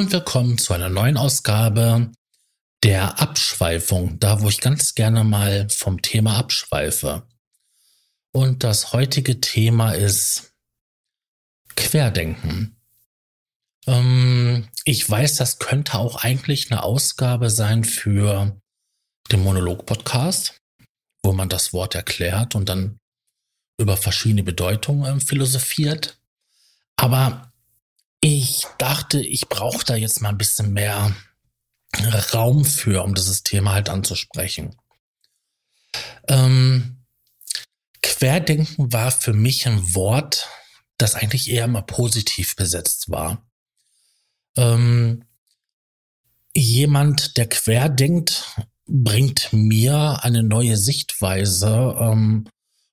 [0.00, 2.10] Und willkommen zu einer neuen Ausgabe
[2.82, 7.28] der Abschweifung, da wo ich ganz gerne mal vom Thema abschweife.
[8.32, 10.54] Und das heutige Thema ist
[11.76, 12.80] Querdenken.
[13.86, 18.58] Ähm, ich weiß, das könnte auch eigentlich eine Ausgabe sein für
[19.30, 20.62] den Monolog-Podcast,
[21.22, 23.00] wo man das Wort erklärt und dann
[23.76, 26.18] über verschiedene Bedeutungen äh, philosophiert.
[26.96, 27.49] Aber
[28.20, 31.14] ich dachte, ich brauche da jetzt mal ein bisschen mehr
[32.32, 34.76] Raum für, um dieses Thema halt anzusprechen.
[36.28, 37.04] Ähm,
[38.02, 40.48] Querdenken war für mich ein Wort,
[40.98, 43.48] das eigentlich eher immer positiv besetzt war.
[44.56, 45.24] Ähm,
[46.54, 48.56] jemand, der querdenkt,
[48.86, 52.48] bringt mir eine neue Sichtweise ähm,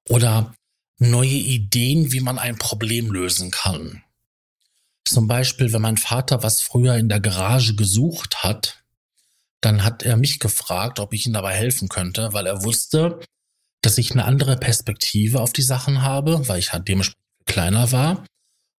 [0.09, 0.53] oder
[0.99, 4.03] neue Ideen, wie man ein Problem lösen kann.
[5.09, 8.83] Zum Beispiel, wenn mein Vater was früher in der Garage gesucht hat,
[9.61, 13.19] dann hat er mich gefragt, ob ich ihm dabei helfen könnte, weil er wusste,
[13.81, 18.25] dass ich eine andere Perspektive auf die Sachen habe, weil ich halt dementsprechend kleiner war.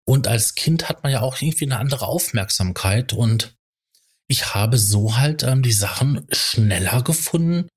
[0.06, 3.56] Und als Kind hat man ja auch irgendwie eine andere Aufmerksamkeit und
[4.28, 7.68] ich habe so halt ähm, die Sachen schneller gefunden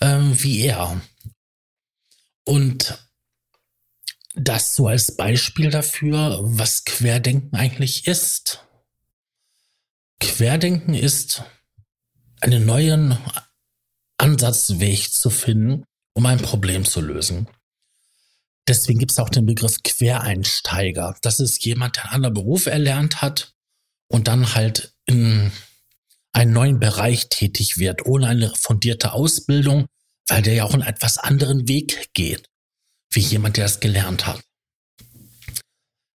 [0.00, 1.00] ähm, wie er.
[2.44, 3.05] Und
[4.36, 8.64] das so als Beispiel dafür, was Querdenken eigentlich ist.
[10.20, 11.42] Querdenken ist,
[12.40, 13.18] einen neuen
[14.18, 15.84] Ansatzweg zu finden,
[16.14, 17.48] um ein Problem zu lösen.
[18.68, 21.16] Deswegen gibt es auch den Begriff Quereinsteiger.
[21.22, 23.54] Das ist jemand, der einen anderen Beruf erlernt hat
[24.08, 25.50] und dann halt in
[26.32, 29.86] einen neuen Bereich tätig wird, ohne eine fundierte Ausbildung,
[30.28, 32.48] weil der ja auch einen etwas anderen Weg geht
[33.16, 34.44] wie jemand, der es gelernt hat.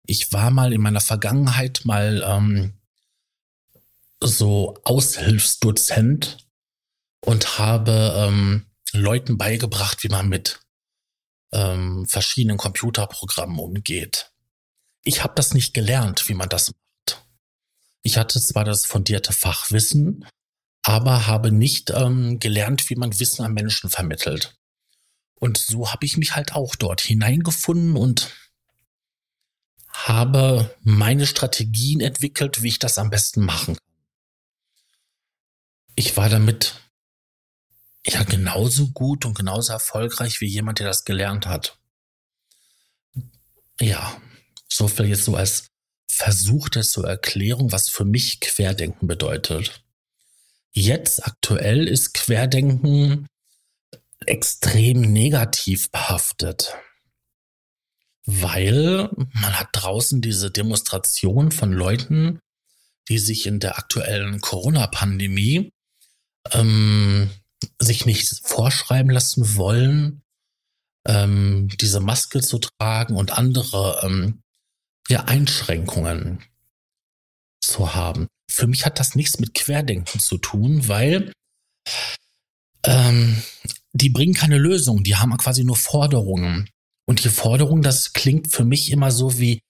[0.06, 2.74] Ich war mal in meiner Vergangenheit mal ähm,
[4.22, 6.46] so Aushilfsdozent
[7.24, 10.60] und habe ähm, Leuten beigebracht, wie man mit
[11.52, 14.30] ähm, verschiedenen Computerprogrammen umgeht.
[15.02, 17.24] Ich habe das nicht gelernt, wie man das macht.
[18.02, 20.26] Ich hatte zwar das fundierte Fachwissen,
[20.82, 24.54] aber habe nicht ähm, gelernt, wie man Wissen an Menschen vermittelt.
[25.40, 28.30] Und so habe ich mich halt auch dort hineingefunden und
[29.88, 33.84] habe meine Strategien entwickelt, wie ich das am besten machen kann.
[35.96, 36.74] Ich war damit
[38.06, 41.78] ja genauso gut und genauso erfolgreich wie jemand, der das gelernt hat.
[43.80, 44.20] Ja,
[44.68, 45.68] so viel jetzt so als
[46.10, 49.82] Versuch der zur Erklärung, was für mich Querdenken bedeutet.
[50.72, 53.26] Jetzt aktuell ist Querdenken
[54.26, 56.74] extrem negativ behaftet.
[58.26, 62.40] Weil man hat draußen diese Demonstration von Leuten,
[63.08, 65.72] die sich in der aktuellen Corona-Pandemie
[66.52, 67.30] ähm,
[67.78, 70.22] sich nicht vorschreiben lassen wollen,
[71.06, 74.42] ähm, diese Maske zu tragen und andere ähm,
[75.08, 76.44] ja, Einschränkungen
[77.60, 78.28] zu haben.
[78.50, 81.32] Für mich hat das nichts mit Querdenken zu tun, weil
[82.84, 83.42] ähm,
[83.92, 86.68] die bringen keine Lösung, die haben quasi nur Forderungen.
[87.06, 89.60] Und die Forderung, das klingt für mich immer so wie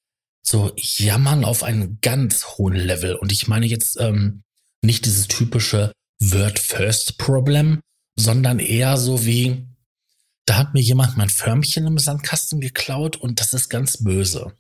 [0.43, 3.15] so jammern auf einem ganz hohen Level.
[3.15, 4.43] Und ich meine jetzt ähm,
[4.83, 7.81] nicht dieses typische Word First Problem,
[8.17, 9.67] sondern eher so wie,
[10.45, 14.53] da hat mir jemand mein Förmchen im Sandkasten geklaut und das ist ganz böse.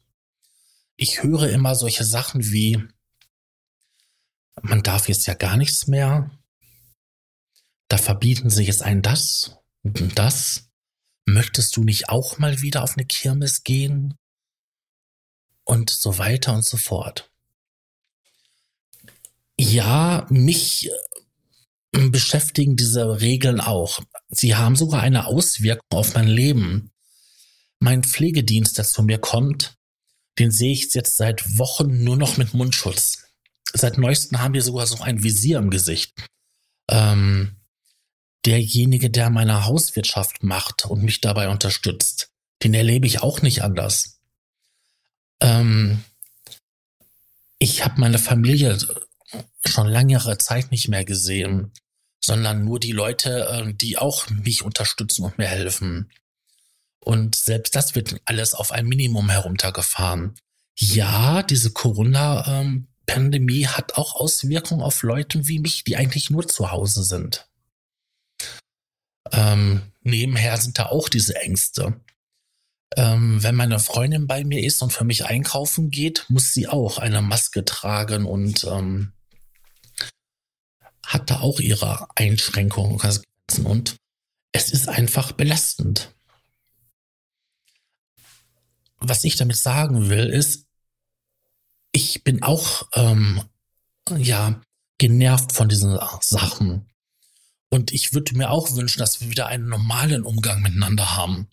[0.96, 2.82] Ich höre immer solche Sachen wie,
[4.62, 6.30] man darf jetzt ja gar nichts mehr,
[7.90, 10.70] da verbieten sie jetzt ein das und das.
[11.26, 14.14] Möchtest du nicht auch mal wieder auf eine Kirmes gehen?
[15.64, 17.30] Und so weiter und so fort.
[19.58, 20.88] Ja, mich
[21.92, 24.00] äh, beschäftigen diese Regeln auch.
[24.28, 26.92] Sie haben sogar eine Auswirkung auf mein Leben.
[27.80, 29.76] Mein Pflegedienst, der zu mir kommt,
[30.38, 33.24] den sehe ich jetzt seit Wochen nur noch mit Mundschutz.
[33.72, 36.14] Seit neuestem haben wir sogar so ein Visier im Gesicht.
[36.88, 37.59] Ähm,
[38.46, 42.30] derjenige, der meine Hauswirtschaft macht und mich dabei unterstützt.
[42.62, 44.20] Den erlebe ich auch nicht anders.
[45.40, 46.04] Ähm,
[47.58, 48.78] ich habe meine Familie
[49.66, 51.72] schon längere Zeit nicht mehr gesehen,
[52.20, 56.10] sondern nur die Leute, äh, die auch mich unterstützen und mir helfen.
[57.00, 60.34] Und selbst das wird alles auf ein Minimum heruntergefahren.
[60.76, 67.02] Ja, diese Corona-Pandemie hat auch Auswirkungen auf Leute wie mich, die eigentlich nur zu Hause
[67.02, 67.49] sind.
[69.32, 72.00] Ähm, nebenher sind da auch diese Ängste.
[72.96, 76.98] Ähm, wenn meine Freundin bei mir ist und für mich einkaufen geht, muss sie auch
[76.98, 79.12] eine Maske tragen und ähm,
[81.06, 83.00] hat da auch ihre Einschränkungen
[83.64, 83.96] und
[84.52, 86.12] es ist einfach belastend.
[88.98, 90.66] Was ich damit sagen will, ist,
[91.92, 93.42] ich bin auch ähm,
[94.16, 94.60] ja
[94.98, 96.89] genervt von diesen Sachen.
[97.70, 101.48] Und ich würde mir auch wünschen, dass wir wieder einen normalen Umgang miteinander haben.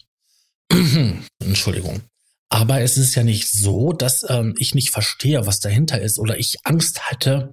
[1.40, 2.02] Entschuldigung.
[2.50, 6.38] Aber es ist ja nicht so, dass ähm, ich nicht verstehe, was dahinter ist oder
[6.38, 7.52] ich Angst hatte,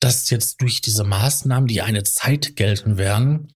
[0.00, 3.52] dass jetzt durch diese Maßnahmen, die eine Zeit gelten werden,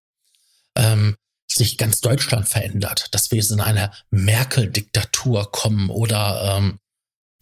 [0.77, 1.17] ähm,
[1.49, 6.79] sich ganz Deutschland verändert, dass wir jetzt in eine Merkel-Diktatur kommen oder ähm,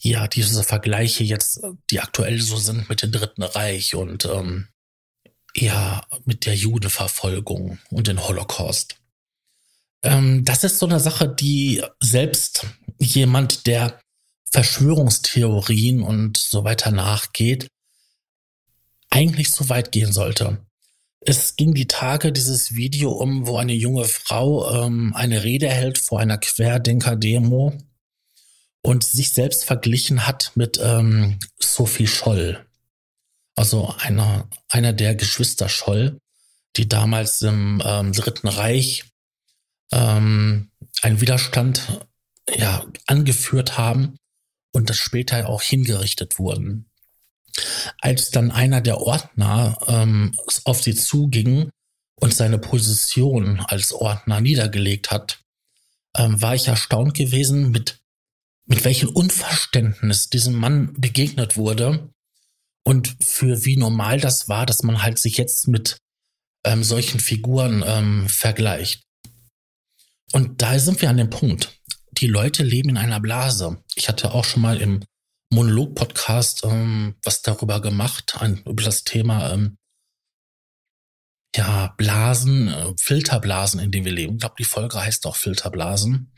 [0.01, 1.61] ja, diese Vergleiche jetzt,
[1.91, 4.69] die aktuell so sind mit dem Dritten Reich und ähm,
[5.57, 8.97] ja, mit der Judenverfolgung und dem Holocaust.
[10.03, 12.67] Ähm, das ist so eine Sache, die selbst
[12.99, 14.01] jemand, der
[14.51, 17.69] Verschwörungstheorien und so weiter nachgeht,
[19.11, 20.65] eigentlich so weit gehen sollte.
[21.21, 25.99] Es ging die Tage dieses Video um, wo eine junge Frau ähm, eine Rede hält
[25.99, 27.77] vor einer Querdenker-Demo
[28.83, 32.65] und sich selbst verglichen hat mit ähm, Sophie Scholl.
[33.59, 36.21] Also einer, einer der Geschwister Scholl,
[36.77, 39.07] die damals im ähm, Dritten Reich
[39.91, 40.71] ähm,
[41.03, 42.07] einen Widerstand
[42.49, 44.17] ja, angeführt haben
[44.71, 46.89] und das später auch hingerichtet wurden.
[48.01, 51.69] Als dann einer der Ordner ähm, auf sie zuging
[52.15, 55.41] und seine Position als Ordner niedergelegt hat,
[56.17, 57.99] ähm, war ich erstaunt gewesen, mit,
[58.67, 62.09] mit welchem Unverständnis diesem Mann begegnet wurde
[62.89, 65.99] und für wie normal das war, dass man halt sich jetzt mit
[66.65, 69.03] ähm, solchen Figuren ähm, vergleicht.
[70.33, 71.79] Und da sind wir an dem Punkt.
[72.13, 73.85] Die Leute leben in einer Blase.
[73.95, 75.05] Ich hatte auch schon mal im
[75.53, 79.77] Monolog-Podcast ähm, was darüber gemacht, ein, über das Thema ähm,
[81.55, 84.37] ja, Blasen, äh, Filterblasen, in denen wir leben.
[84.37, 86.33] Ich glaube, die Folge heißt auch Filterblasen.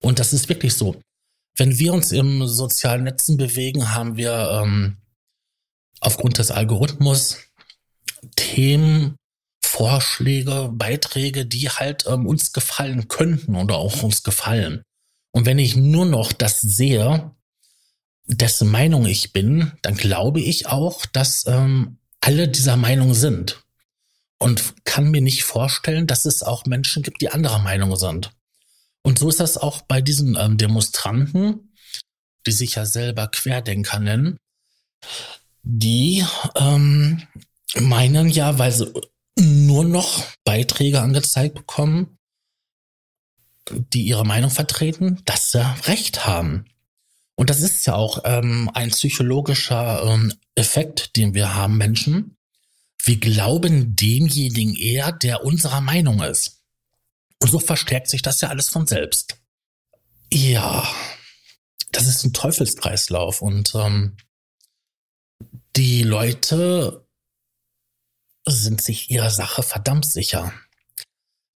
[0.00, 1.02] Und das ist wirklich so.
[1.56, 5.00] Wenn wir uns im sozialen Netzen bewegen, haben wir ähm,
[6.00, 7.38] aufgrund des Algorithmus
[8.36, 9.16] Themen,
[9.64, 14.82] Vorschläge, Beiträge, die halt ähm, uns gefallen könnten oder auch uns gefallen.
[15.32, 17.30] Und wenn ich nur noch das sehe,
[18.26, 23.62] dessen Meinung ich bin, dann glaube ich auch, dass ähm, alle dieser Meinung sind.
[24.38, 28.30] Und kann mir nicht vorstellen, dass es auch Menschen gibt, die anderer Meinung sind.
[29.02, 31.74] Und so ist das auch bei diesen ähm, Demonstranten,
[32.46, 34.38] die sich ja selber Querdenker nennen,
[35.62, 36.24] die
[36.56, 37.22] ähm,
[37.78, 38.92] meinen ja, weil sie
[39.38, 42.18] nur noch Beiträge angezeigt bekommen,
[43.70, 46.64] die ihre Meinung vertreten, dass sie Recht haben.
[47.36, 52.36] Und das ist ja auch ähm, ein psychologischer ähm, Effekt, den wir haben, Menschen.
[53.02, 56.60] Wir glauben demjenigen eher, der unserer Meinung ist.
[57.40, 59.38] Und so verstärkt sich das ja alles von selbst.
[60.32, 60.86] Ja,
[61.92, 64.16] das ist ein Teufelskreislauf und ähm,
[65.76, 67.06] die Leute
[68.46, 70.52] sind sich ihrer Sache verdammt sicher.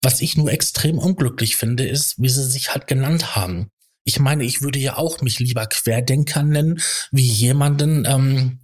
[0.02, 3.70] Was ich nur extrem unglücklich finde, ist, wie sie sich halt genannt haben.
[4.04, 8.60] Ich meine, ich würde ja auch mich lieber Querdenker nennen, wie jemanden, ähm,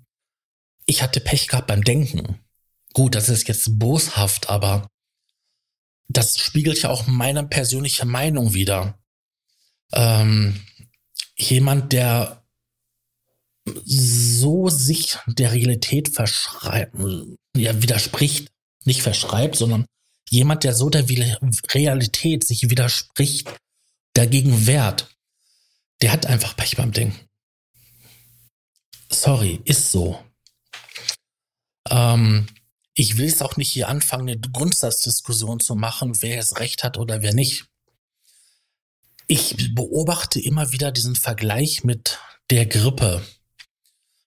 [0.85, 2.39] ich hatte Pech gehabt beim Denken.
[2.93, 4.91] Gut, das ist jetzt boshaft, aber
[6.09, 8.99] das spiegelt ja auch meine persönliche Meinung wider.
[9.93, 10.61] Ähm,
[11.37, 12.40] jemand, der
[13.85, 16.95] so sich der Realität verschreibt,
[17.57, 18.49] ja, widerspricht,
[18.85, 19.87] nicht verschreibt, sondern
[20.29, 23.49] jemand, der so der Realität sich widerspricht,
[24.15, 25.09] dagegen wehrt,
[26.03, 27.19] der hat einfach Pech beim Denken.
[29.13, 30.23] Sorry, ist so.
[31.89, 32.47] Ähm,
[32.95, 36.97] ich will es auch nicht hier anfangen, eine Grundsatzdiskussion zu machen, wer es recht hat
[36.99, 37.67] oder wer nicht.
[39.27, 42.19] Ich beobachte immer wieder diesen Vergleich mit
[42.51, 43.25] der Grippe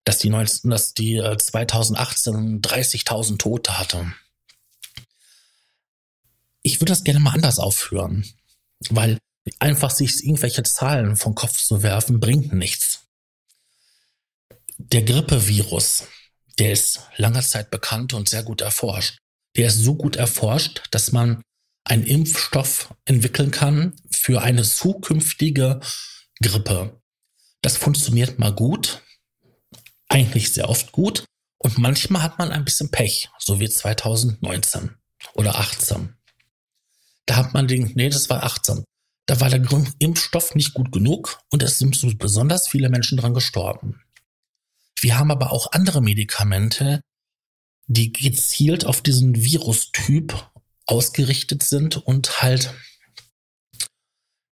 [0.03, 4.13] dass die, 19, dass die 2018 äh, 30.000 Tote hatte.
[6.62, 8.25] Ich würde das gerne mal anders aufführen,
[8.89, 9.17] weil
[9.60, 13.01] einfach sich irgendwelche Zahlen vom Kopf zu werfen, bringt nichts.
[14.77, 16.05] Der Grippevirus,
[16.60, 19.17] der ist langer Zeit bekannt und sehr gut erforscht.
[19.55, 21.41] Der ist so gut erforscht, dass man
[21.83, 25.81] einen Impfstoff entwickeln kann für eine zukünftige
[26.41, 27.01] Grippe.
[27.62, 29.02] Das funktioniert mal gut,
[30.13, 31.25] eigentlich sehr oft gut
[31.58, 34.96] und manchmal hat man ein bisschen Pech, so wie 2019
[35.34, 36.15] oder 18.
[37.25, 38.84] Da hat man den, nee, das war 18.
[39.25, 39.65] Da war der
[40.00, 44.01] Impfstoff nicht gut genug und es sind besonders viele Menschen dran gestorben.
[45.00, 47.01] Wir haben aber auch andere Medikamente,
[47.88, 50.51] die gezielt auf diesen Virustyp
[50.86, 52.74] ausgerichtet sind und halt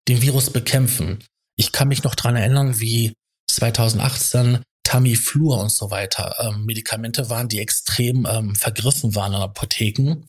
[0.07, 1.23] den Virus bekämpfen.
[1.55, 3.13] Ich kann mich noch dran erinnern, wie
[3.49, 10.25] 2018 Tamiflur und so weiter ähm, Medikamente waren, die extrem ähm, vergriffen waren in Apotheken,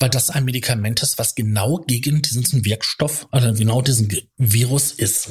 [0.00, 5.30] weil das ein Medikament ist, was genau gegen diesen Wirkstoff, oder genau diesen Virus ist.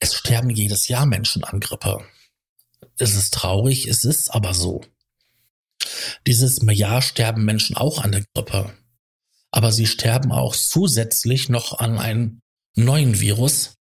[0.00, 2.04] Es sterben jedes Jahr Menschen an Grippe.
[2.98, 4.82] Es ist traurig, es ist aber so.
[6.26, 8.74] Dieses Jahr sterben Menschen auch an der Grippe.
[9.50, 12.42] Aber sie sterben auch zusätzlich noch an einem
[12.74, 13.76] neuen Virus,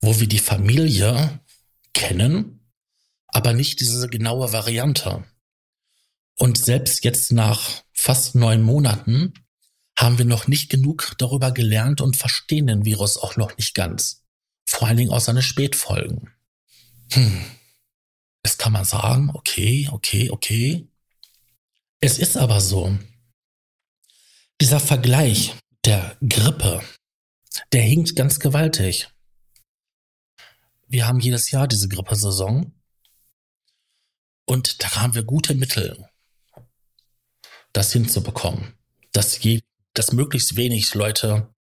[0.00, 1.40] wo wir die Familie
[1.94, 2.60] kennen,
[3.28, 5.24] aber nicht diese genaue Variante.
[6.36, 9.32] Und selbst jetzt nach fast neun Monaten
[9.96, 14.24] haben wir noch nicht genug darüber gelernt und verstehen den Virus auch noch nicht ganz.
[14.66, 16.30] Vor allen Dingen auch seine Spätfolgen.
[17.12, 17.44] Hm.
[18.44, 20.88] Jetzt kann man sagen, okay, okay, okay.
[22.00, 22.98] Es ist aber so,
[24.60, 26.82] dieser Vergleich der Grippe,
[27.72, 29.08] der hinkt ganz gewaltig.
[30.86, 32.72] Wir haben jedes Jahr diese Grippesaison
[34.46, 36.08] und da haben wir gute Mittel,
[37.72, 38.74] das hinzubekommen,
[39.12, 39.62] dass, je,
[39.94, 41.54] dass möglichst wenig Leute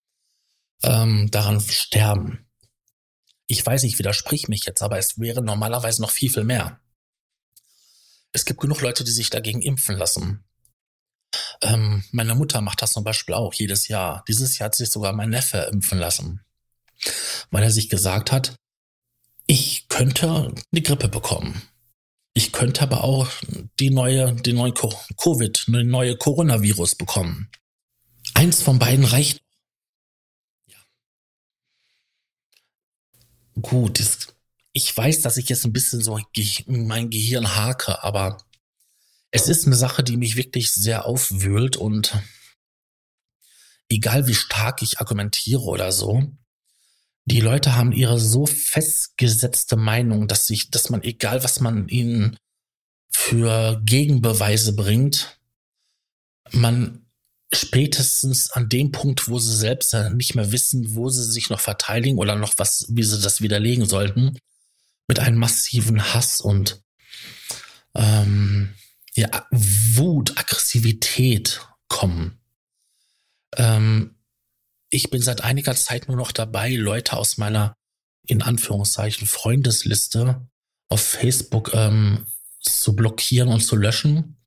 [0.84, 2.50] ähm, daran sterben.
[3.48, 6.80] Ich weiß, ich widersprich mich jetzt, aber es wäre normalerweise noch viel, viel mehr.
[8.34, 10.44] Es gibt genug Leute, die sich dagegen impfen lassen.
[11.62, 14.24] Ähm, meine Mutter macht das zum Beispiel auch jedes Jahr.
[14.28, 16.42] Dieses Jahr hat sich sogar mein Neffe impfen lassen,
[17.52, 18.56] weil er sich gesagt hat,
[19.48, 21.62] ich könnte eine Grippe bekommen.
[22.34, 23.30] Ich könnte aber auch
[23.80, 27.50] die neue, die neue Covid, eine neue Coronavirus bekommen.
[28.34, 29.44] Eins von beiden reicht.
[30.68, 30.78] Ja.
[33.62, 34.02] Gut,
[34.74, 36.20] ich weiß, dass ich jetzt ein bisschen so
[36.66, 38.40] mein Gehirn hake, aber
[39.30, 42.18] es ist eine Sache, die mich wirklich sehr aufwühlt und
[43.90, 46.36] egal wie stark ich argumentiere oder so,
[47.26, 52.38] die Leute haben ihre so festgesetzte Meinung, dass sich, dass man, egal was man ihnen
[53.10, 55.40] für Gegenbeweise bringt,
[56.52, 57.06] man
[57.54, 62.18] spätestens an dem Punkt, wo sie selbst nicht mehr wissen, wo sie sich noch verteidigen
[62.18, 64.38] oder noch was, wie sie das widerlegen sollten,
[65.08, 66.82] mit einem massiven Hass und
[67.96, 68.74] ähm,
[69.16, 72.40] ja, Wut, Aggressivität kommen.
[73.56, 74.16] Ähm,
[74.94, 77.76] ich bin seit einiger Zeit nur noch dabei, Leute aus meiner,
[78.28, 80.48] in Anführungszeichen, Freundesliste
[80.90, 82.28] auf Facebook ähm,
[82.60, 84.38] zu blockieren und zu löschen,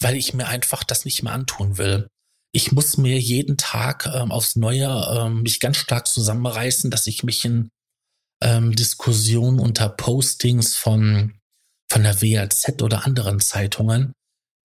[0.00, 2.08] weil ich mir einfach das nicht mehr antun will.
[2.52, 7.22] Ich muss mir jeden Tag ähm, aufs Neue ähm, mich ganz stark zusammenreißen, dass ich
[7.22, 7.68] mich in
[8.42, 11.38] ähm, Diskussionen unter Postings von
[11.90, 14.14] von der WAZ oder anderen Zeitungen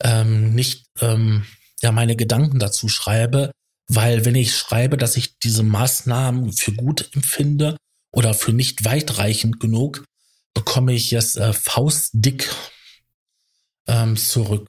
[0.01, 1.45] ähm, nicht ähm,
[1.81, 3.51] ja meine Gedanken dazu schreibe,
[3.89, 7.75] weil wenn ich schreibe, dass ich diese Maßnahmen für gut empfinde
[8.11, 10.05] oder für nicht weitreichend genug,
[10.53, 12.49] bekomme ich es äh, faustdick
[13.87, 14.67] ähm, zurück.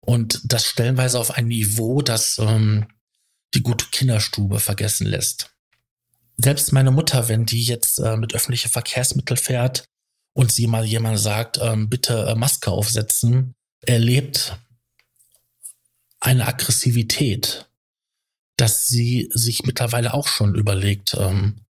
[0.00, 2.86] Und das stellenweise auf ein Niveau, das ähm,
[3.54, 5.50] die gute Kinderstube vergessen lässt.
[6.36, 9.84] Selbst meine Mutter, wenn die jetzt äh, mit öffentlichen Verkehrsmitteln fährt,
[10.32, 14.56] und sie mal jemand sagt, ähm, bitte äh, Maske aufsetzen, erlebt
[16.20, 17.69] eine Aggressivität,
[18.60, 21.64] dass sie sich mittlerweile auch schon überlegt, ähm,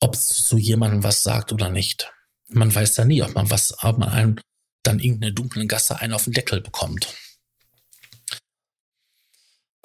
[0.00, 2.12] ob es zu jemandem was sagt oder nicht.
[2.48, 4.40] Man weiß ja nie, ob man was, ob man einen,
[4.82, 7.14] dann irgendeine dunkle Gasse einen auf den Deckel bekommt.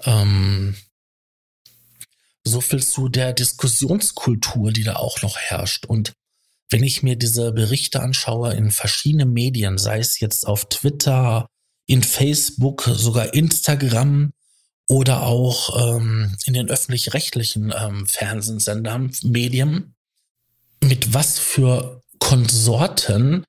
[0.03, 0.75] Ähm,
[2.43, 5.85] so viel zu der Diskussionskultur, die da auch noch herrscht.
[5.85, 6.11] Und
[6.69, 11.47] wenn ich mir diese Berichte anschaue in verschiedenen Medien, sei es jetzt auf Twitter,
[11.85, 14.33] in Facebook, sogar Instagram
[14.87, 19.95] oder auch ähm, in den öffentlich-rechtlichen ähm, Fernsehsendern, Medien,
[20.81, 23.43] mit was für Konsorten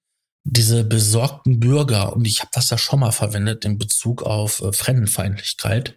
[0.44, 4.72] diese besorgten Bürger, und ich habe das ja schon mal verwendet in Bezug auf äh,
[4.72, 5.96] Fremdenfeindlichkeit,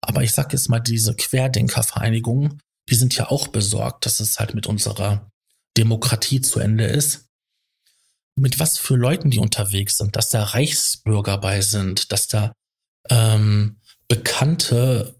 [0.00, 4.54] aber ich sage jetzt mal, diese Querdenkervereinigungen, die sind ja auch besorgt, dass es halt
[4.54, 5.30] mit unserer
[5.76, 7.26] Demokratie zu Ende ist,
[8.36, 12.52] mit was für Leuten die unterwegs sind, dass da Reichsbürger bei sind, dass da
[13.10, 13.77] ähm,
[14.08, 15.14] bekannte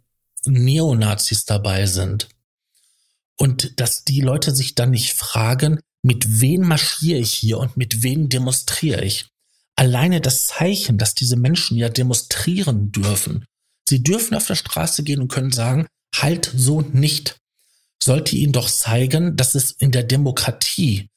[0.45, 2.28] Neonazis dabei sind.
[3.37, 8.02] Und dass die Leute sich dann nicht fragen, mit wem marschiere ich hier und mit
[8.02, 9.28] wem demonstriere ich.
[9.76, 13.45] Alleine das Zeichen, dass diese Menschen ja demonstrieren dürfen.
[13.88, 17.37] Sie dürfen auf der Straße gehen und können sagen, halt so nicht.
[18.02, 21.09] Sollte ihnen doch zeigen, dass es in der Demokratie,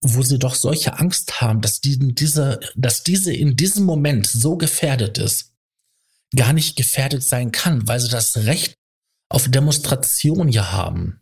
[0.00, 4.56] wo sie doch solche Angst haben, dass, die, diese, dass diese in diesem Moment so
[4.56, 5.55] gefährdet ist,
[6.34, 8.74] gar nicht gefährdet sein kann, weil sie das Recht
[9.28, 11.20] auf Demonstration ja haben.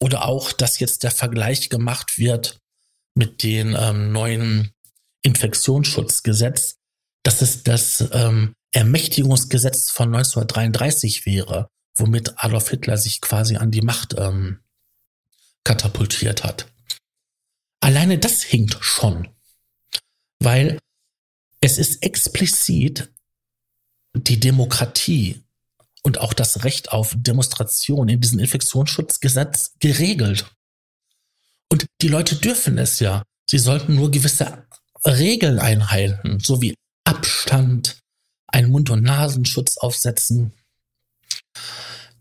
[0.00, 2.58] Oder auch, dass jetzt der Vergleich gemacht wird
[3.14, 4.72] mit den ähm, neuen
[5.22, 6.76] Infektionsschutzgesetz,
[7.22, 13.82] dass es das ähm, Ermächtigungsgesetz von 1933 wäre, womit Adolf Hitler sich quasi an die
[13.82, 14.60] Macht ähm,
[15.62, 16.66] katapultiert hat.
[17.80, 19.28] Alleine das hinkt schon,
[20.40, 20.78] weil
[21.60, 23.10] es ist explizit
[24.14, 25.42] die Demokratie
[26.02, 30.46] und auch das Recht auf Demonstration in diesem Infektionsschutzgesetz geregelt.
[31.70, 33.22] Und die Leute dürfen es ja.
[33.48, 34.66] Sie sollten nur gewisse
[35.04, 37.98] Regeln einhalten, so wie Abstand,
[38.46, 40.52] einen Mund- und Nasenschutz aufsetzen.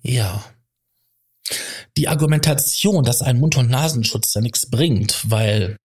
[0.02, 0.44] Ja.
[1.98, 5.78] Die Argumentation, dass ein Mund- und Nasenschutz ja nichts bringt, weil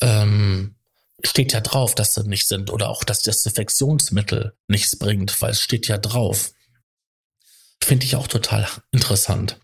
[0.00, 0.76] ähm,
[1.24, 5.60] steht ja drauf, dass sie nicht sind oder auch das Desinfektionsmittel nichts bringt, weil es
[5.60, 6.52] steht ja drauf.
[7.82, 9.58] Finde ich auch total interessant.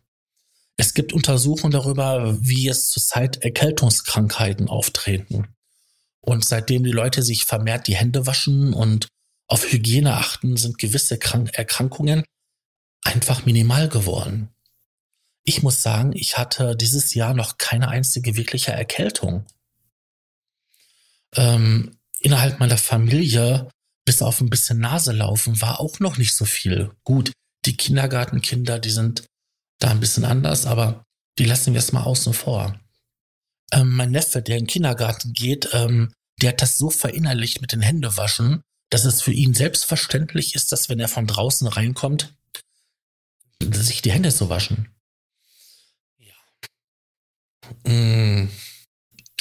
[0.77, 5.49] Es gibt Untersuchungen darüber, wie es zurzeit Erkältungskrankheiten auftreten.
[6.21, 9.09] Und seitdem die Leute sich vermehrt die Hände waschen und
[9.49, 12.23] auf Hygiene achten, sind gewisse Krank Erkrankungen
[13.03, 14.51] einfach minimal geworden.
[15.43, 19.47] Ich muss sagen, ich hatte dieses Jahr noch keine einzige wirkliche Erkältung
[21.37, 23.69] ähm, innerhalb meiner Familie
[24.05, 26.91] bis auf ein bisschen Nase laufen war auch noch nicht so viel.
[27.05, 27.33] Gut,
[27.67, 29.27] die Kindergartenkinder, die sind
[29.79, 31.05] da ein bisschen anders, aber
[31.39, 32.81] die lassen wir erstmal außen vor.
[33.71, 37.73] Ähm, mein Neffe, der in den Kindergarten geht, ähm, der hat das so verinnerlicht mit
[37.73, 42.35] den Händewaschen, dass es für ihn selbstverständlich ist, dass wenn er von draußen reinkommt,
[43.63, 44.89] sich die Hände zu waschen.
[46.19, 46.35] Ja.
[47.85, 48.49] Mmh.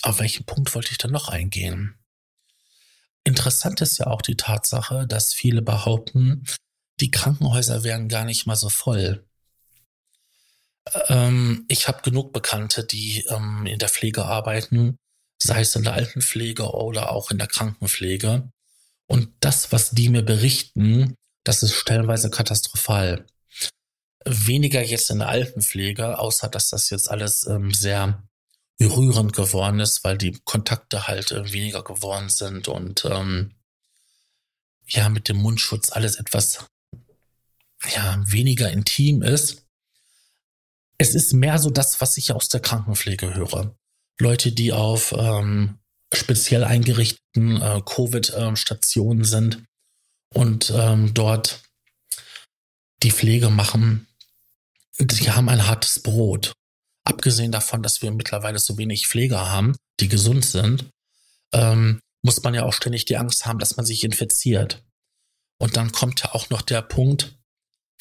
[0.07, 1.99] Auf welchen Punkt wollte ich dann noch eingehen?
[3.25, 6.45] Interessant ist ja auch die Tatsache, dass viele behaupten,
[7.01, 9.27] die Krankenhäuser wären gar nicht mal so voll.
[11.09, 14.95] Ähm, ich habe genug Bekannte, die ähm, in der Pflege arbeiten,
[15.43, 18.49] sei es in der Altenpflege oder auch in der Krankenpflege.
[19.07, 23.25] Und das, was die mir berichten, das ist stellenweise katastrophal.
[24.23, 28.23] Weniger jetzt in der Altenpflege, außer dass das jetzt alles ähm, sehr
[28.85, 33.55] rührend geworden ist, weil die Kontakte halt äh, weniger geworden sind und ähm,
[34.87, 36.65] ja, mit dem Mundschutz alles etwas
[37.93, 39.65] ja, weniger intim ist.
[40.97, 43.75] Es ist mehr so das, was ich aus der Krankenpflege höre.
[44.19, 45.79] Leute, die auf ähm,
[46.13, 49.63] speziell eingerichteten äh, Covid-Stationen sind
[50.33, 51.61] und ähm, dort
[53.03, 54.07] die Pflege machen,
[54.99, 56.53] die haben ein hartes Brot.
[57.07, 60.89] Abgesehen davon, dass wir mittlerweile so wenig Pfleger haben, die gesund sind,
[61.53, 64.83] ähm, muss man ja auch ständig die Angst haben, dass man sich infiziert.
[65.57, 67.39] Und dann kommt ja auch noch der Punkt,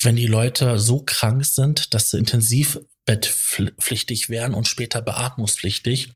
[0.02, 6.12] wenn die Leute so krank sind, dass sie intensivbettpflichtig werden und später beatmungspflichtig,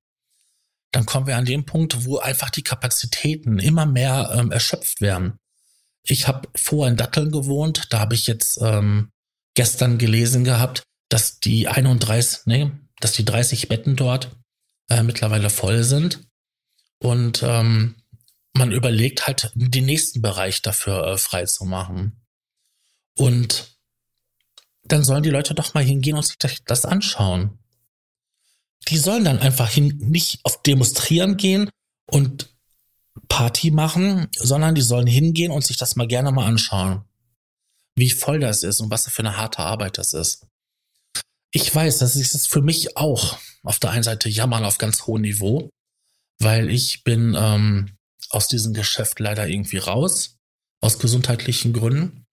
[0.90, 5.36] dann kommen wir an den Punkt, wo einfach die Kapazitäten immer mehr ähm, erschöpft werden.
[6.02, 9.12] Ich habe vorher in Datteln gewohnt, da habe ich jetzt ähm,
[9.54, 12.70] gestern gelesen gehabt, dass die 31, nee,
[13.00, 14.30] dass die 30 Betten dort
[14.88, 16.26] äh, mittlerweile voll sind.
[16.98, 17.96] Und ähm,
[18.54, 22.24] man überlegt halt, den nächsten Bereich dafür äh, frei zu machen.
[23.16, 23.76] Und
[24.84, 27.58] dann sollen die Leute doch mal hingehen und sich das anschauen.
[28.88, 31.70] Die sollen dann einfach hin, nicht auf Demonstrieren gehen
[32.06, 32.54] und
[33.28, 37.04] Party machen, sondern die sollen hingehen und sich das mal gerne mal anschauen.
[37.94, 40.46] Wie voll das ist und was für eine harte Arbeit das ist.
[41.52, 45.22] Ich weiß, das ist für mich auch auf der einen Seite jammern auf ganz hohem
[45.22, 45.70] Niveau,
[46.38, 47.96] weil ich bin ähm,
[48.30, 50.36] aus diesem Geschäft leider irgendwie raus,
[50.80, 52.26] aus gesundheitlichen Gründen.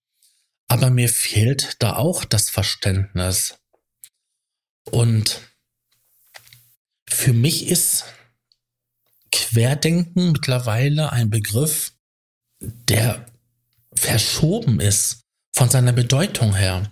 [0.67, 3.57] Aber mir fehlt da auch das Verständnis.
[4.91, 5.41] Und
[7.09, 8.05] für mich ist
[9.31, 11.93] Querdenken mittlerweile ein Begriff,
[12.59, 13.25] der
[13.93, 15.21] verschoben ist
[15.53, 16.91] von seiner Bedeutung her.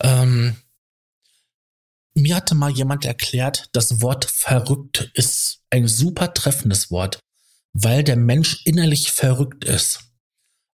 [0.00, 0.56] Ähm,
[2.14, 7.18] mir hatte mal jemand erklärt, das Wort verrückt ist ein super treffendes Wort,
[7.72, 10.00] weil der Mensch innerlich verrückt ist.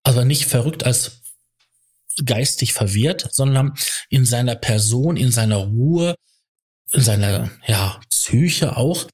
[0.04, 1.22] Also nicht verrückt als
[2.26, 3.74] geistig verwirrt, sondern
[4.10, 6.16] in seiner Person, in seiner Ruhe,
[6.92, 9.08] in seiner ja, Psyche auch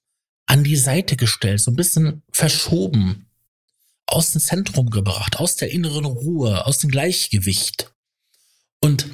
[0.48, 3.30] an die Seite gestellt, so ein bisschen verschoben,
[4.08, 7.92] aus dem Zentrum gebracht, aus der inneren Ruhe, aus dem Gleichgewicht.
[8.82, 9.08] Und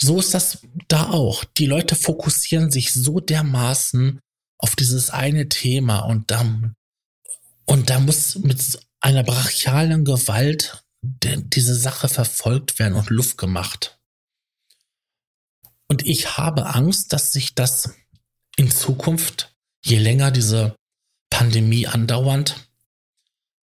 [0.00, 1.44] so ist das da auch.
[1.44, 4.20] Die Leute fokussieren sich so dermaßen
[4.58, 6.74] auf dieses eine Thema und dann,
[7.64, 13.98] und da muss mit einer brachialen Gewalt diese Sache verfolgt werden und Luft gemacht.
[15.88, 17.94] Und ich habe Angst, dass sich das
[18.56, 19.54] in Zukunft,
[19.84, 20.76] je länger diese
[21.28, 22.68] Pandemie andauernd,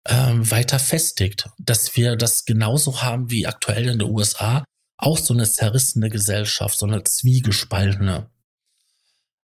[0.05, 1.49] äh, weiter festigt.
[1.59, 4.63] Dass wir das genauso haben wie aktuell in den USA,
[4.97, 8.29] auch so eine zerrissene Gesellschaft, so eine zwiegespaltene.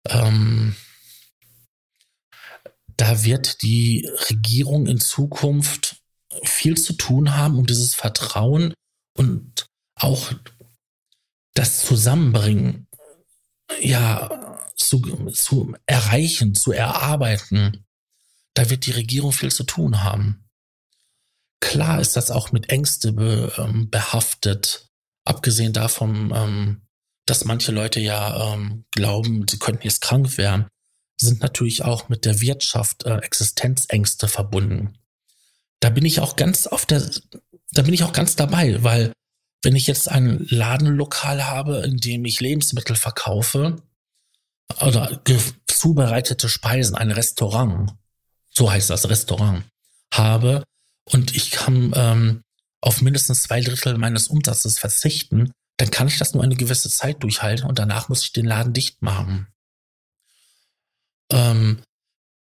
[0.07, 0.75] Ähm,
[2.97, 6.01] da wird die Regierung in Zukunft
[6.43, 8.73] viel zu tun haben, um dieses Vertrauen
[9.17, 10.31] und auch
[11.53, 12.87] das Zusammenbringen
[13.81, 14.99] ja zu,
[15.31, 17.85] zu erreichen, zu erarbeiten.
[18.53, 20.45] Da wird die Regierung viel zu tun haben.
[21.59, 24.90] Klar ist das auch mit Ängste be, ähm, behaftet.
[25.25, 26.81] Abgesehen davon, ähm,
[27.25, 30.67] dass manche Leute ja ähm, glauben, sie könnten jetzt krank werden,
[31.19, 34.97] sind natürlich auch mit der Wirtschaft äh, Existenzängste verbunden.
[35.79, 37.09] Da bin ich auch ganz auf der,
[37.71, 39.13] da bin ich auch ganz dabei, weil
[39.63, 43.81] wenn ich jetzt ein Ladenlokal habe, in dem ich Lebensmittel verkaufe
[44.81, 45.21] oder
[45.67, 47.93] zubereitete Speisen, ein Restaurant,
[48.49, 49.63] so heißt das Restaurant,
[50.13, 50.63] habe
[51.05, 52.41] und ich kann ähm,
[52.81, 57.23] auf mindestens zwei Drittel meines Umsatzes verzichten, dann kann ich das nur eine gewisse Zeit
[57.23, 59.47] durchhalten und danach muss ich den Laden dicht machen.
[61.31, 61.81] Ähm,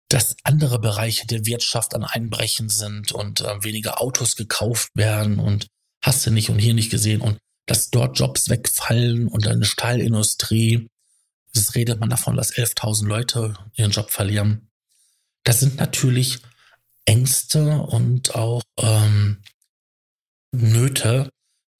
[0.09, 5.67] dass andere Bereiche der Wirtschaft an Einbrechen sind und äh, weniger Autos gekauft werden und
[6.03, 10.87] hast du nicht und hier nicht gesehen und dass dort Jobs wegfallen und eine Stahlindustrie,
[11.53, 14.69] das redet man davon, dass 11.000 Leute ihren Job verlieren.
[15.43, 16.39] Das sind natürlich
[17.05, 19.41] Ängste und auch ähm,
[20.51, 21.29] Nöte,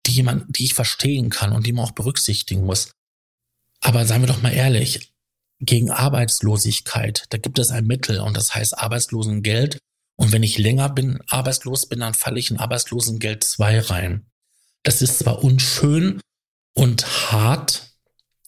[0.06, 2.92] die man, die ich verstehen kann und die man auch berücksichtigen muss.
[3.82, 5.12] Aber seien wir doch mal ehrlich,
[5.60, 9.78] gegen Arbeitslosigkeit, da gibt es ein Mittel und das heißt Arbeitslosengeld.
[10.16, 14.26] Und wenn ich länger bin, arbeitslos bin, dann falle ich in Arbeitslosengeld 2 rein.
[14.84, 16.20] Das ist zwar unschön
[16.74, 17.96] und hart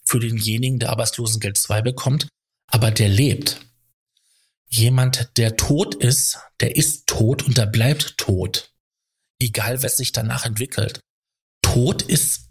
[0.03, 2.27] für denjenigen, der Arbeitslosengeld 2 bekommt,
[2.67, 3.61] aber der lebt.
[4.69, 8.72] Jemand, der tot ist, der ist tot und der bleibt tot
[9.43, 10.99] egal was sich danach entwickelt.
[11.61, 12.49] Tod ist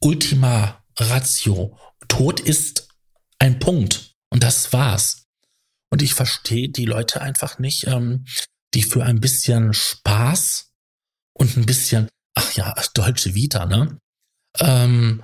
[0.00, 1.78] Ultima Ratio.
[2.08, 2.88] Tod ist
[3.38, 4.14] ein Punkt.
[4.30, 5.24] Und das war's.
[5.90, 8.26] Und ich verstehe die Leute einfach nicht, ähm,
[8.74, 10.72] die für ein bisschen Spaß
[11.32, 13.98] und ein bisschen, ach ja, deutsche Vita, ne?
[14.58, 15.22] Ähm,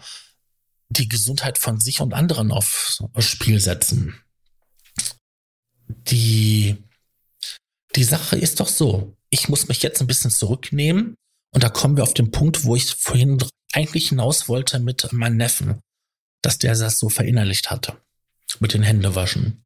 [0.88, 4.22] die Gesundheit von sich und anderen aufs Spiel setzen.
[5.88, 6.76] Die,
[7.96, 11.16] die Sache ist doch so ich muss mich jetzt ein bisschen zurücknehmen.
[11.52, 13.42] Und da kommen wir auf den Punkt, wo ich vorhin
[13.72, 15.80] eigentlich hinaus wollte mit meinem Neffen,
[16.42, 17.96] dass der das so verinnerlicht hatte.
[18.60, 19.64] Mit den Händewaschen.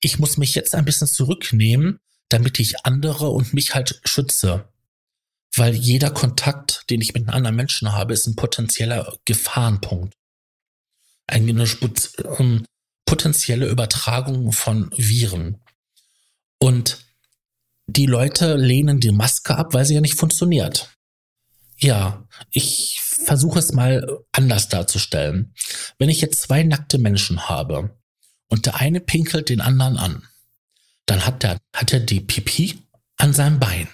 [0.00, 4.68] Ich muss mich jetzt ein bisschen zurücknehmen, damit ich andere und mich halt schütze.
[5.56, 10.14] Weil jeder Kontakt, den ich mit einem anderen Menschen habe, ist ein potenzieller Gefahrenpunkt.
[11.26, 11.66] Eine
[12.38, 12.64] ähm,
[13.06, 15.60] potenzielle Übertragung von Viren.
[16.58, 17.03] Und
[17.86, 20.90] die Leute lehnen die Maske ab, weil sie ja nicht funktioniert.
[21.78, 25.54] Ja, ich versuche es mal anders darzustellen.
[25.98, 27.96] Wenn ich jetzt zwei nackte Menschen habe
[28.48, 30.28] und der eine pinkelt den anderen an,
[31.06, 32.78] dann hat der, hat er die Pipi
[33.16, 33.88] an seinem Bein.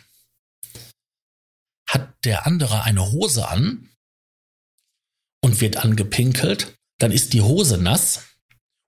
[1.89, 3.89] Hat der andere eine Hose an
[5.43, 8.25] und wird angepinkelt, dann ist die Hose nass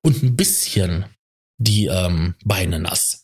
[0.03, 1.07] und ein bisschen
[1.59, 3.23] die ähm, Beine nass.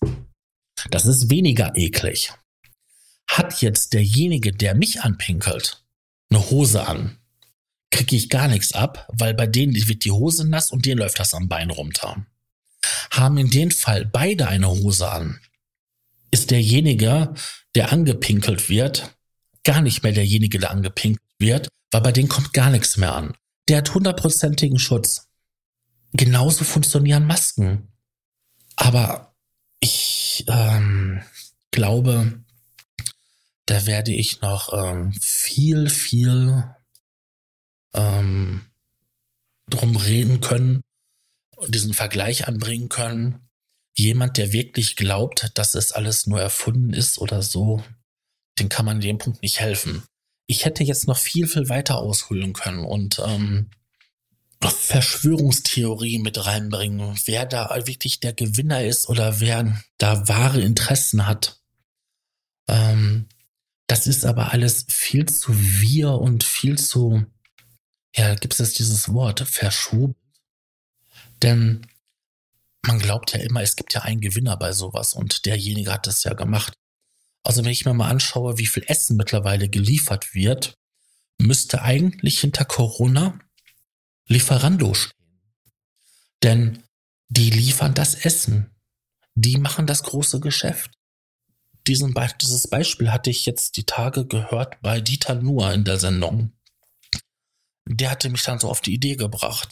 [0.91, 2.33] Das ist weniger eklig.
[3.27, 5.85] Hat jetzt derjenige, der mich anpinkelt,
[6.31, 7.19] eine Hose an,
[7.91, 11.19] kriege ich gar nichts ab, weil bei denen wird die Hose nass und denen läuft
[11.19, 12.27] das am Bein runter.
[13.11, 15.41] Haben in dem Fall beide eine Hose an,
[16.31, 17.35] ist derjenige,
[17.75, 19.15] der angepinkelt wird,
[19.65, 23.35] gar nicht mehr derjenige, der angepinkelt wird, weil bei denen kommt gar nichts mehr an.
[23.69, 25.29] Der hat hundertprozentigen Schutz.
[26.13, 27.89] Genauso funktionieren Masken.
[28.77, 29.28] Aber
[30.49, 31.23] ähm,
[31.71, 32.45] glaube,
[33.67, 36.65] da werde ich noch ähm, viel, viel
[37.95, 38.67] ähm,
[39.69, 40.81] drum reden können
[41.57, 43.49] und diesen Vergleich anbringen können.
[43.97, 47.83] Jemand, der wirklich glaubt, dass es alles nur erfunden ist oder so,
[48.59, 50.05] den kann man in dem Punkt nicht helfen.
[50.47, 53.71] Ich hätte jetzt noch viel, viel weiter ausholen können und ähm,
[54.61, 61.61] Verschwörungstheorie mit reinbringen, wer da wirklich der Gewinner ist oder wer da wahre Interessen hat.
[62.69, 63.29] Ähm,
[63.87, 67.25] das ist aber alles viel zu wir und viel zu
[68.17, 70.17] ja, gibt es dieses Wort, verschoben.
[71.43, 71.87] Denn
[72.85, 76.25] man glaubt ja immer, es gibt ja einen Gewinner bei sowas und derjenige hat das
[76.25, 76.75] ja gemacht.
[77.45, 80.75] Also wenn ich mir mal anschaue, wie viel Essen mittlerweile geliefert wird,
[81.41, 83.39] müsste eigentlich hinter Corona
[84.31, 85.19] Lieferando stehen.
[86.43, 86.85] Denn
[87.29, 88.71] die liefern das Essen.
[89.35, 90.91] Die machen das große Geschäft.
[91.87, 95.99] Diesen Be dieses Beispiel hatte ich jetzt die Tage gehört bei Dieter Nuhr in der
[95.99, 96.53] Sendung.
[97.87, 99.71] Der hatte mich dann so auf die Idee gebracht.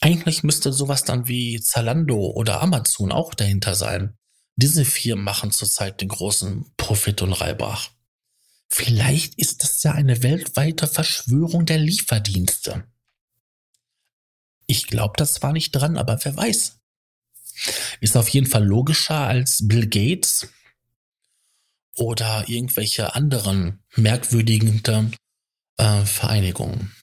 [0.00, 4.16] Eigentlich müsste sowas dann wie Zalando oder Amazon auch dahinter sein.
[4.54, 7.90] Diese Firmen machen zurzeit den großen Profit und Reibach.
[8.68, 12.84] Vielleicht ist das ja eine weltweite Verschwörung der Lieferdienste.
[14.70, 16.78] Ich glaube das zwar nicht dran, aber wer weiß.
[18.00, 20.48] Ist auf jeden Fall logischer als Bill Gates
[21.96, 24.80] oder irgendwelche anderen merkwürdigen
[25.76, 26.94] äh, Vereinigungen.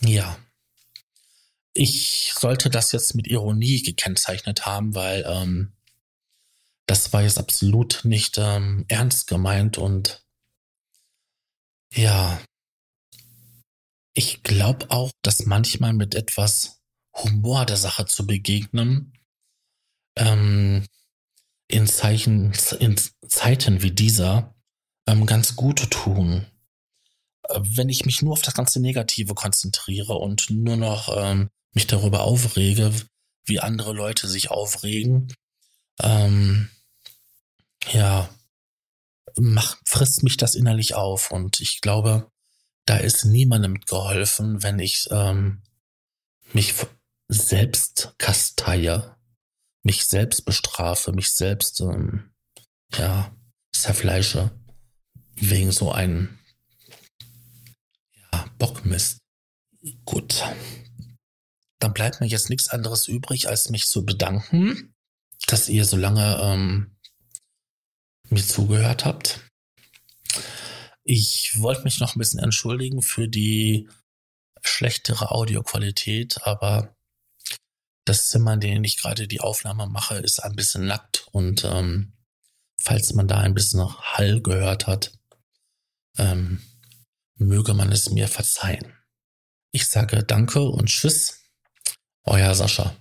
[0.00, 0.38] Ja.
[1.74, 5.74] Ich sollte das jetzt mit Ironie gekennzeichnet haben, weil ähm,
[6.86, 10.24] das war jetzt absolut nicht ähm, ernst gemeint und
[11.92, 12.40] ja,
[14.16, 16.80] ich glaube auch, dass manchmal mit etwas
[17.14, 19.12] Humor der Sache zu begegnen,
[20.16, 20.86] ähm,
[21.68, 22.96] in Zeichen, in
[23.28, 24.54] Zeiten wie dieser,
[25.06, 26.46] ähm, ganz gut tun.
[27.48, 31.86] Äh, wenn ich mich nur auf das ganze Negative konzentriere und nur noch ähm, mich
[31.86, 32.92] darüber aufrege,
[33.44, 35.30] wie andere Leute sich aufregen,
[36.00, 36.70] ähm,
[37.92, 38.30] ja,
[39.36, 41.30] mach, frisst mich das innerlich auf.
[41.30, 42.30] Und ich glaube,
[42.86, 45.62] da ist niemandem geholfen, wenn ich ähm,
[46.52, 46.74] mich
[47.28, 49.16] selbst kasteie,
[49.82, 52.30] mich selbst bestrafe, mich selbst ähm,
[52.94, 53.36] ja
[53.72, 54.50] zerfleische
[55.34, 56.38] wegen so einem
[58.32, 59.18] ja, Bockmist.
[60.04, 60.42] Gut.
[61.78, 64.94] Dann bleibt mir jetzt nichts anderes übrig, als mich zu bedanken,
[65.46, 66.96] dass ihr so lange ähm,
[68.30, 69.45] mir zugehört habt.
[71.08, 73.88] Ich wollte mich noch ein bisschen entschuldigen für die
[74.60, 76.96] schlechtere Audioqualität, aber
[78.04, 82.12] das Zimmer, in dem ich gerade die Aufnahme mache, ist ein bisschen nackt und ähm,
[82.82, 85.12] falls man da ein bisschen Hall gehört hat,
[86.18, 86.60] ähm,
[87.36, 88.92] möge man es mir verzeihen.
[89.70, 91.38] Ich sage Danke und Tschüss,
[92.24, 92.96] euer Sascha.